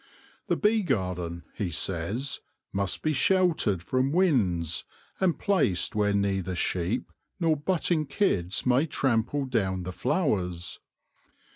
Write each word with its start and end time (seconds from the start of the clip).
The 0.47 0.55
bee 0.55 0.81
garden, 0.81 1.43
he 1.53 1.69
says, 1.69 2.39
must 2.73 3.03
be 3.03 3.13
sheltered 3.13 3.83
from 3.83 4.11
winds, 4.11 4.83
and 5.19 5.37
placed 5.37 5.93
where 5.93 6.11
neither 6.11 6.55
sheep 6.55 7.11
nor 7.39 7.55
butting 7.55 8.07
kids 8.07 8.65
may 8.65 8.87
trample 8.87 9.45
down 9.45 9.83
the 9.83 9.91
flowers. 9.91 10.79